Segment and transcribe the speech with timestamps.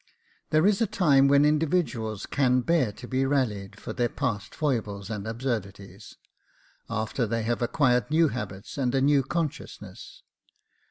[0.49, 5.11] There is a time when individuals can bear to be rallied for their past follies
[5.11, 6.15] and absurdities,
[6.89, 10.23] after they have acquired new habits and a new consciousness.